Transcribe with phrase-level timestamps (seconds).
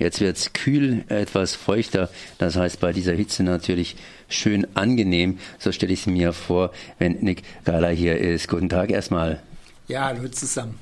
[0.00, 2.08] Jetzt wird es kühl, etwas feuchter.
[2.38, 3.96] Das heißt, bei dieser Hitze natürlich
[4.30, 5.38] schön angenehm.
[5.58, 8.48] So stelle ich es mir vor, wenn Nick Gala hier ist.
[8.48, 9.42] Guten Tag erstmal.
[9.88, 10.76] Ja, hallo zusammen.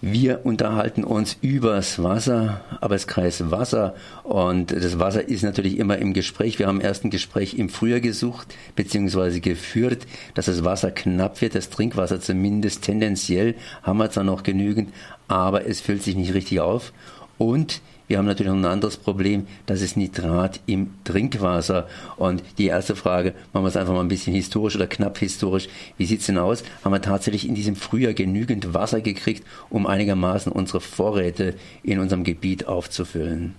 [0.00, 3.94] Wir unterhalten uns übers Wasser, Arbeitskreis Wasser.
[4.22, 6.58] Und das Wasser ist natürlich immer im Gespräch.
[6.58, 11.54] Wir haben erst ein Gespräch im Frühjahr gesucht, beziehungsweise geführt, dass das Wasser knapp wird,
[11.54, 14.94] das Trinkwasser zumindest tendenziell haben wir zwar noch genügend,
[15.28, 16.92] aber es füllt sich nicht richtig auf.
[17.38, 21.88] Und wir haben natürlich noch ein anderes Problem, das ist Nitrat im Trinkwasser.
[22.16, 25.68] Und die erste Frage, machen wir es einfach mal ein bisschen historisch oder knapp historisch.
[25.98, 26.62] Wie sieht's denn aus?
[26.84, 32.22] Haben wir tatsächlich in diesem Frühjahr genügend Wasser gekriegt, um einigermaßen unsere Vorräte in unserem
[32.22, 33.54] Gebiet aufzufüllen?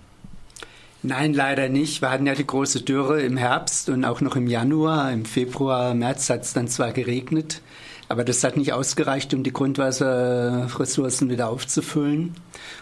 [1.02, 2.02] Nein, leider nicht.
[2.02, 5.12] Wir hatten ja die große Dürre im Herbst und auch noch im Januar.
[5.12, 7.60] Im Februar, März hat es dann zwar geregnet,
[8.08, 12.34] aber das hat nicht ausgereicht, um die Grundwasserressourcen wieder aufzufüllen.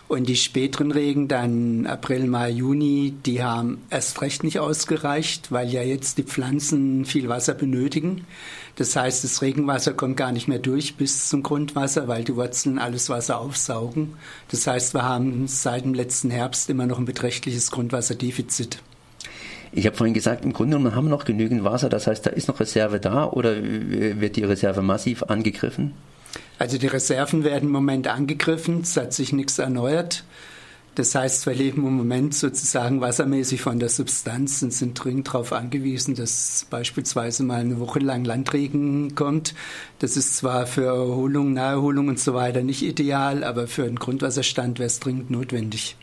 [0.07, 5.69] Und die späteren Regen, dann April, Mai, Juni, die haben erst recht nicht ausgereicht, weil
[5.69, 8.25] ja jetzt die Pflanzen viel Wasser benötigen.
[8.77, 12.79] Das heißt, das Regenwasser kommt gar nicht mehr durch bis zum Grundwasser, weil die Wurzeln
[12.79, 14.15] alles Wasser aufsaugen.
[14.49, 18.79] Das heißt, wir haben seit dem letzten Herbst immer noch ein beträchtliches Grundwasserdefizit.
[19.77, 22.31] Ich habe vorhin gesagt, im Grunde genommen haben wir noch genügend Wasser, das heißt, da
[22.31, 25.93] ist noch Reserve da oder wird die Reserve massiv angegriffen?
[26.59, 30.25] Also die Reserven werden im Moment angegriffen, es hat sich nichts erneuert.
[30.95, 35.53] Das heißt, wir leben im Moment sozusagen wassermäßig von der Substanz und sind dringend darauf
[35.53, 39.55] angewiesen, dass beispielsweise mal eine Woche lang Landregen kommt.
[39.99, 44.79] Das ist zwar für Erholung, Naherholung und so weiter nicht ideal, aber für den Grundwasserstand
[44.79, 45.97] wäre es dringend notwendig.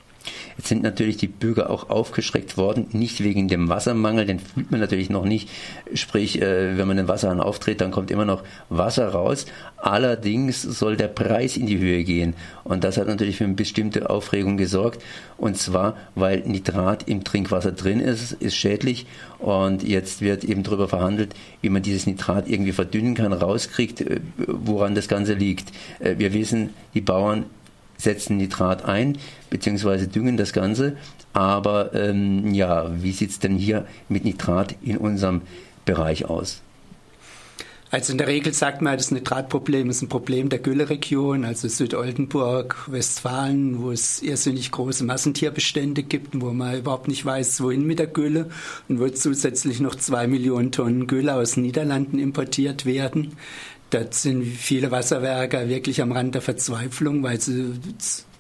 [0.58, 4.80] Jetzt sind natürlich die Bürger auch aufgeschreckt worden, nicht wegen dem Wassermangel, den fühlt man
[4.80, 5.50] natürlich noch nicht.
[5.94, 9.46] Sprich, äh, wenn man den Wasserhahn auftritt, dann kommt immer noch Wasser raus.
[9.78, 12.36] Allerdings soll der Preis in die Höhe gehen.
[12.64, 15.02] Und das hat natürlich für eine bestimmte Aufregung gesorgt.
[15.38, 19.06] Und zwar, weil Nitrat im Trinkwasser drin ist, ist schädlich.
[19.40, 24.20] Und jetzt wird eben darüber verhandelt, wie man dieses Nitrat irgendwie verdünnen kann, rauskriegt, äh,
[24.38, 25.72] woran das Ganze liegt.
[26.00, 27.46] Äh, wir wissen, die Bauern
[28.04, 29.18] setzen Nitrat ein,
[29.50, 30.98] beziehungsweise düngen das Ganze.
[31.34, 35.42] Aber ähm, ja, wie sieht es denn hier mit Nitrat in unserem
[35.86, 36.62] Bereich aus?
[37.94, 42.88] Also in der Regel sagt man, das Nitratproblem ist ein Problem der Gülleregion, also Südoldenburg,
[42.88, 48.08] Westfalen, wo es irrsinnig große Massentierbestände gibt, wo man überhaupt nicht weiß, wohin mit der
[48.08, 48.50] Gülle
[48.90, 53.38] und wo zusätzlich noch zwei Millionen Tonnen Gülle aus den Niederlanden importiert werden.
[53.94, 57.74] Dort sind viele Wasserwerke wirklich am Rand der Verzweiflung, weil sie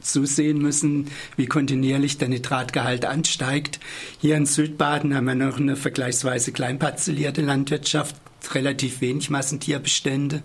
[0.01, 3.79] zusehen müssen, wie kontinuierlich der Nitratgehalt ansteigt.
[4.19, 8.15] Hier in Südbaden haben wir noch eine vergleichsweise kleinparzellierte Landwirtschaft
[8.55, 10.43] relativ wenig Massentierbestände.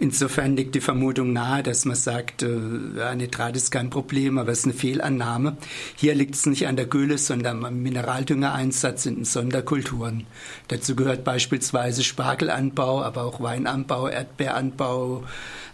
[0.00, 2.58] Insofern liegt die Vermutung nahe, dass man sagt, äh,
[2.96, 5.56] ja, Nitrat ist kein Problem, aber es ist eine Fehlannahme.
[5.96, 10.26] Hier liegt es nicht an der Gülle, sondern am Mineraldüngereinsatz in den Sonderkulturen.
[10.68, 15.24] Dazu gehört beispielsweise Spargelanbau, aber auch Weinanbau, Erdbeeranbau,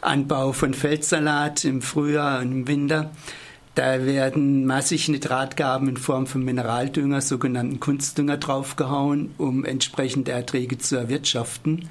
[0.00, 3.10] Anbau von Feldsalat im Frühjahr und im Winter.
[3.74, 10.96] Da werden massig Nitratgaben in Form von Mineraldünger, sogenannten Kunstdünger, draufgehauen, um entsprechende Erträge zu
[10.96, 11.88] erwirtschaften.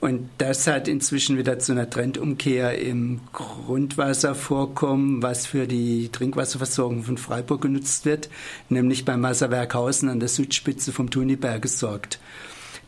[0.00, 7.18] Und das hat inzwischen wieder zu einer Trendumkehr im Grundwasservorkommen, was für die Trinkwasserversorgung von
[7.18, 8.30] Freiburg genutzt wird,
[8.70, 12.18] nämlich beim Wasserwerk Hausen an der Südspitze vom Thuniberg gesorgt.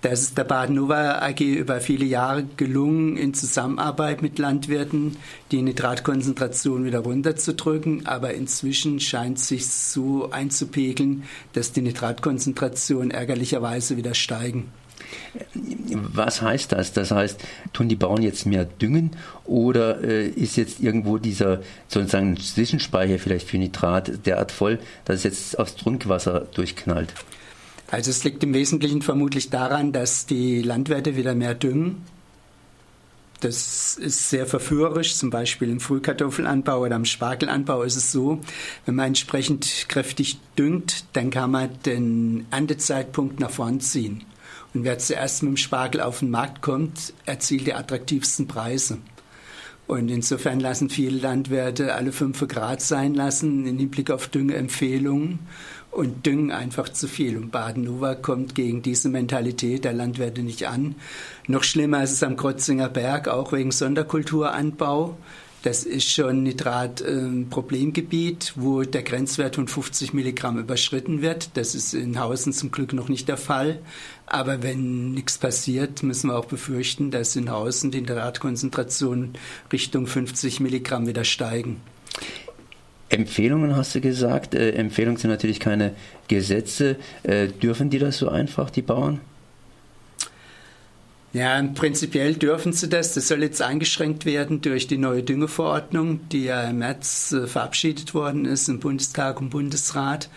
[0.02, 5.16] Das ist der Baden-Nova AG über viele Jahre gelungen, in Zusammenarbeit mit Landwirten
[5.52, 8.04] die Nitratkonzentration wieder runterzudrücken.
[8.06, 14.72] Aber inzwischen scheint sich so einzupegeln, dass die Nitratkonzentration ärgerlicherweise wieder steigen.
[15.92, 16.92] Was heißt das?
[16.92, 17.40] Das heißt,
[17.72, 19.12] tun die Bauern jetzt mehr düngen
[19.44, 25.22] oder äh, ist jetzt irgendwo dieser sozusagen Zwischenspeicher vielleicht für Nitrat derart voll, dass es
[25.24, 27.14] jetzt aufs Trinkwasser durchknallt?
[27.92, 32.06] Also es liegt im Wesentlichen vermutlich daran, dass die Landwirte wieder mehr düngen.
[33.40, 38.40] Das ist sehr verführerisch, zum Beispiel im Frühkartoffelanbau oder im Spargelanbau ist es so,
[38.86, 44.24] wenn man entsprechend kräftig düngt, dann kann man den Erntezeitpunkt nach vorn ziehen.
[44.72, 48.98] Und wer zuerst mit dem Spargel auf den Markt kommt, erzielt die attraktivsten Preise.
[49.92, 55.40] Und insofern lassen viele Landwirte alle fünf Grad sein lassen im Hinblick auf Düngeempfehlungen
[55.90, 57.36] und düngen einfach zu viel.
[57.36, 60.94] Und Baden-Nova kommt gegen diese Mentalität der Landwirte nicht an.
[61.46, 65.18] Noch schlimmer ist es am Krotzinger Berg, auch wegen Sonderkulturanbau.
[65.62, 71.56] Das ist schon Nitrat-Problemgebiet, äh, wo der Grenzwert von 50 Milligramm überschritten wird.
[71.56, 73.78] Das ist in Hausen zum Glück noch nicht der Fall.
[74.26, 79.34] Aber wenn nichts passiert, müssen wir auch befürchten, dass in Hausen die Nitratkonzentrationen
[79.72, 81.80] Richtung 50 Milligramm wieder steigen.
[83.08, 84.54] Empfehlungen hast du gesagt.
[84.54, 85.94] Äh, Empfehlungen sind natürlich keine
[86.28, 86.96] Gesetze.
[87.22, 89.20] Äh, dürfen die das so einfach, die Bauern?
[91.32, 93.14] Ja, prinzipiell dürfen sie das.
[93.14, 98.12] Das soll jetzt eingeschränkt werden durch die neue Düngeverordnung, die ja im März äh, verabschiedet
[98.12, 100.28] worden ist im Bundestag und Bundesrat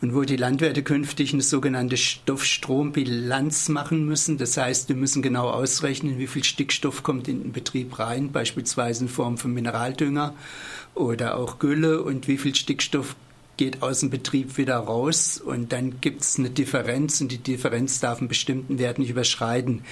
[0.00, 4.38] und wo die Landwirte künftig eine sogenannte Stoffstrombilanz machen müssen.
[4.38, 9.04] Das heißt, wir müssen genau ausrechnen, wie viel Stickstoff kommt in den Betrieb rein, beispielsweise
[9.04, 10.34] in Form von Mineraldünger
[10.94, 13.16] oder auch Gülle und wie viel Stickstoff
[13.56, 18.00] geht aus dem Betrieb wieder raus und dann gibt es eine Differenz und die Differenz
[18.00, 19.82] darf einen bestimmten Wert nicht überschreiten.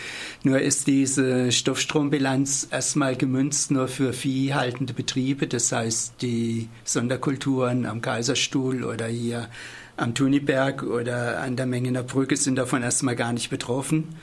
[0.43, 8.01] Nur ist diese Stoffstrombilanz erstmal gemünzt nur für viehhaltende Betriebe, das heißt die Sonderkulturen am
[8.01, 9.49] Kaiserstuhl oder hier
[9.97, 14.17] am Tuniberg oder an der Mengener Brücke sind davon erstmal gar nicht betroffen.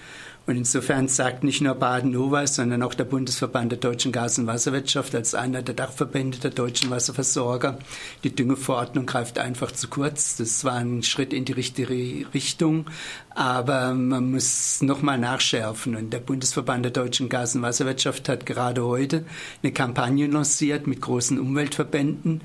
[0.50, 5.14] Und insofern sagt nicht nur Baden-Nova, sondern auch der Bundesverband der deutschen Gas- und Wasserwirtschaft
[5.14, 7.78] als einer der Dachverbände der deutschen Wasserversorger,
[8.24, 10.38] die Düngeverordnung greift einfach zu kurz.
[10.38, 11.94] Das war ein Schritt in die richtige
[12.34, 12.88] Richtung,
[13.30, 15.96] aber man muss nochmal nachschärfen.
[15.96, 19.26] Und der Bundesverband der deutschen Gas- und Wasserwirtschaft hat gerade heute
[19.62, 22.42] eine Kampagne lanciert mit großen Umweltverbänden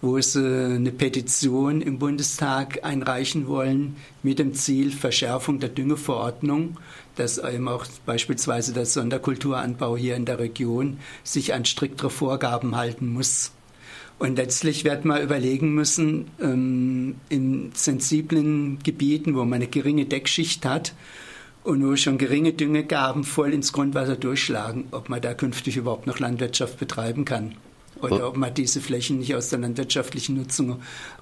[0.00, 6.76] wo sie eine Petition im Bundestag einreichen wollen mit dem Ziel Verschärfung der Düngeverordnung,
[7.16, 13.12] dass eben auch beispielsweise der Sonderkulturanbau hier in der Region sich an striktere Vorgaben halten
[13.12, 13.52] muss.
[14.20, 20.64] Und letztlich wird man überlegen müssen, ähm, in sensiblen Gebieten, wo man eine geringe Deckschicht
[20.64, 20.92] hat
[21.62, 26.18] und wo schon geringe Düngegaben voll ins Grundwasser durchschlagen, ob man da künftig überhaupt noch
[26.18, 27.54] Landwirtschaft betreiben kann.
[28.00, 30.80] Oder ob man diese Flächen nicht aus der landwirtschaftlichen Nutzung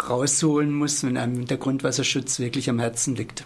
[0.08, 3.44] rausholen muss, wenn einem der Grundwasserschutz wirklich am Herzen liegt.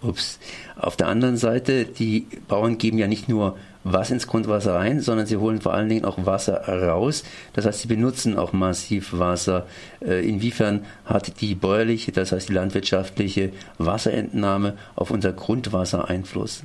[0.00, 0.38] Ups.
[0.76, 5.26] Auf der anderen Seite, die Bauern geben ja nicht nur was ins Grundwasser rein, sondern
[5.26, 7.24] sie holen vor allen Dingen auch Wasser raus.
[7.54, 9.66] Das heißt, sie benutzen auch massiv Wasser.
[10.00, 16.62] Äh, inwiefern hat die bäuerliche, das heißt die landwirtschaftliche Wasserentnahme auf unser Grundwasser Einfluss?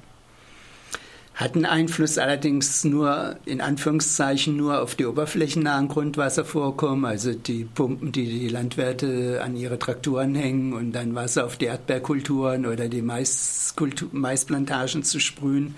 [1.35, 8.25] Hatten Einfluss allerdings nur in Anführungszeichen nur auf die oberflächennahen Grundwasservorkommen, also die Pumpen, die
[8.25, 14.09] die Landwirte an ihre Traktoren hängen und dann Wasser auf die Erdbeerkulturen oder die Maiskultur,
[14.12, 15.74] Maisplantagen zu sprühen.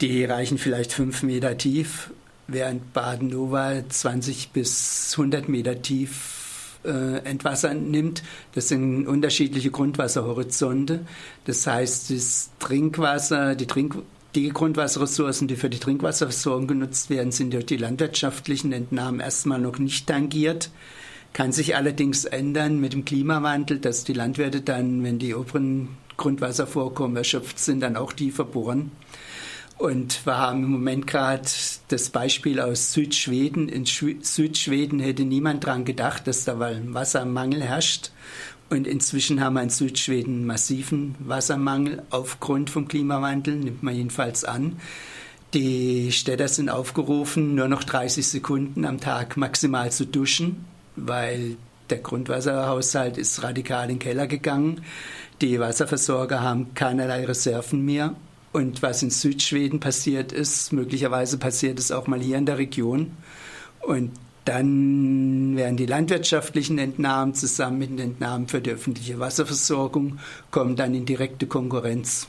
[0.00, 2.10] Die reichen vielleicht fünf Meter tief,
[2.46, 8.22] während Baden-Nova 20 bis 100 Meter tief äh, Entwasser nimmt.
[8.54, 11.00] Das sind unterschiedliche Grundwasserhorizonte.
[11.44, 13.96] Das heißt, das Trinkwasser, die Trink
[14.34, 19.78] die Grundwasserressourcen, die für die Trinkwasserversorgung genutzt werden, sind durch die landwirtschaftlichen Entnahmen erstmal noch
[19.78, 20.70] nicht tangiert.
[21.32, 27.16] Kann sich allerdings ändern mit dem Klimawandel, dass die Landwirte dann, wenn die oberen Grundwasservorkommen
[27.16, 28.92] erschöpft sind, dann auch tiefer bohren.
[29.76, 31.42] Und wir haben im Moment gerade
[31.88, 33.68] das Beispiel aus Südschweden.
[33.68, 38.12] In Südschweden hätte niemand daran gedacht, dass da Wassermangel herrscht.
[38.70, 44.76] Und inzwischen haben wir in Südschweden massiven Wassermangel aufgrund vom Klimawandel, nimmt man jedenfalls an.
[45.52, 50.64] Die Städter sind aufgerufen, nur noch 30 Sekunden am Tag maximal zu duschen,
[50.96, 51.56] weil
[51.90, 54.80] der Grundwasserhaushalt ist radikal in den Keller gegangen.
[55.40, 58.16] Die Wasserversorger haben keinerlei Reserven mehr.
[58.52, 63.12] Und was in Südschweden passiert ist, möglicherweise passiert es auch mal hier in der Region.
[63.80, 64.12] Und
[64.44, 70.18] dann werden die landwirtschaftlichen Entnahmen zusammen mit den Entnahmen für die öffentliche Wasserversorgung
[70.50, 72.28] kommen dann in direkte Konkurrenz.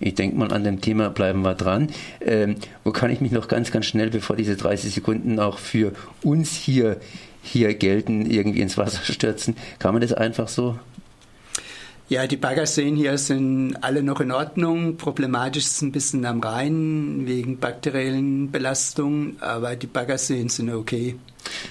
[0.00, 1.90] Ich denke mal, an dem Thema bleiben wir dran.
[2.20, 5.92] Ähm, wo kann ich mich noch ganz, ganz schnell, bevor diese 30 Sekunden auch für
[6.22, 7.00] uns hier,
[7.42, 9.56] hier gelten, irgendwie ins Wasser stürzen?
[9.78, 10.78] Kann man das einfach so
[12.08, 14.98] ja, die Baggerseen hier sind alle noch in Ordnung.
[14.98, 21.16] Problematisch ist es ein bisschen am Rhein wegen bakteriellen Belastungen, aber die Baggerseen sind okay.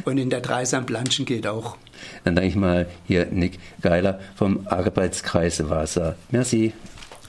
[0.06, 1.78] Und in der Dreisam Planschen geht auch.
[2.24, 6.16] Dann danke ich mal hier Nick Geiler vom Arbeitskreis Wasser.
[6.30, 6.74] Merci.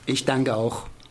[0.06, 0.86] Ich danke auch.